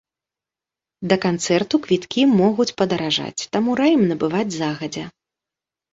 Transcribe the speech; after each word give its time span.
Да 1.11 1.17
канцэрту 1.25 1.75
квіткі 1.83 2.21
могуць 2.39 2.69
падаражаць, 2.81 3.47
таму 3.57 3.69
раім 3.81 4.01
набываць 4.13 4.53
загадзя! 4.61 5.05